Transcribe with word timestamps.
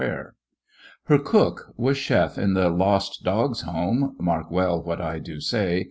Her 0.01 1.19
cook 1.19 1.73
was 1.77 1.95
chef 1.95 2.35
in 2.39 2.55
the 2.55 2.69
Lost 2.71 3.23
Dogs' 3.23 3.65
HomSy 3.65 4.19
Mark 4.19 4.49
well 4.49 4.81
what 4.81 4.99
I 4.99 5.19
do 5.19 5.39
say. 5.39 5.79